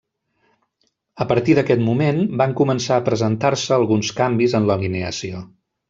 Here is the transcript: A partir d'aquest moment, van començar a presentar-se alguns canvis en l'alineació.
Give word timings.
A 1.25 1.27
partir 1.31 1.55
d'aquest 1.59 1.83
moment, 1.89 2.23
van 2.43 2.57
començar 2.63 2.97
a 2.99 3.05
presentar-se 3.11 3.79
alguns 3.79 4.13
canvis 4.23 4.61
en 4.63 4.71
l'alineació. 4.73 5.49